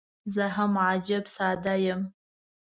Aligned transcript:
زه 0.33 0.45
هم 0.55 0.71
عجيب 0.89 1.23
ساده 1.35 1.75
یم. 1.85 2.01